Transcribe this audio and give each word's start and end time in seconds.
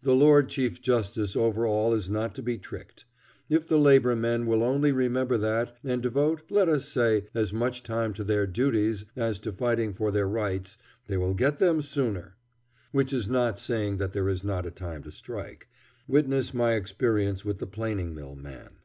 The 0.00 0.14
Lord 0.14 0.48
Chief 0.48 0.80
Justice 0.80 1.36
over 1.36 1.66
all 1.66 1.92
is 1.92 2.08
not 2.08 2.34
to 2.36 2.42
be 2.42 2.56
tricked. 2.56 3.04
If 3.50 3.68
the 3.68 3.76
labor 3.76 4.16
men 4.16 4.46
will 4.46 4.62
only 4.62 4.92
remember 4.92 5.36
that, 5.36 5.76
and 5.84 6.00
devote, 6.02 6.44
let 6.48 6.70
us 6.70 6.88
say, 6.88 7.26
as 7.34 7.52
much 7.52 7.82
time 7.82 8.14
to 8.14 8.24
their 8.24 8.46
duties 8.46 9.04
as 9.14 9.38
to 9.40 9.52
fighting 9.52 9.92
for 9.92 10.10
their 10.10 10.26
rights, 10.26 10.78
they 11.06 11.18
will 11.18 11.34
get 11.34 11.58
them 11.58 11.82
sooner. 11.82 12.38
Which 12.92 13.12
is 13.12 13.28
not 13.28 13.58
saying 13.58 13.98
that 13.98 14.14
there 14.14 14.30
is 14.30 14.42
not 14.42 14.64
a 14.64 14.70
time 14.70 15.02
to 15.02 15.12
strike. 15.12 15.68
Witness 16.08 16.54
my 16.54 16.72
experience 16.72 17.44
with 17.44 17.58
the 17.58 17.66
planing 17.66 18.14
mill 18.14 18.34
man. 18.34 18.76